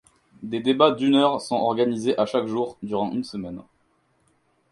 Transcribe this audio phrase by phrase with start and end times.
[0.41, 3.61] Des débats d'une heure sont organisés à chaque jour, durant une semaine.